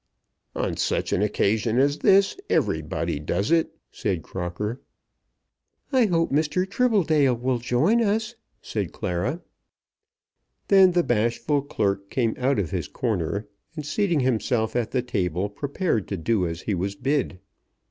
[0.55, 4.81] "On such an occasion as this everybody does it," said Crocker.
[5.91, 6.67] "I hope Mr.
[6.67, 8.33] Tribbledale will join us,"
[8.63, 9.43] said Clara.
[10.69, 15.49] Then the bashful clerk came out of his corner, and seating himself at the table
[15.49, 17.37] prepared to do as he was bid.